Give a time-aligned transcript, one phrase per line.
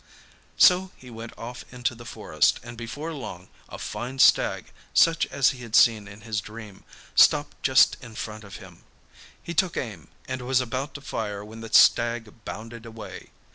[0.57, 5.51] So he went off into the forest, and before long a fine stag, such as
[5.51, 8.83] he had seen in his dream, stopped just in front of him.
[9.43, 13.29] He took aim, and was about to fire when the stag bounded away.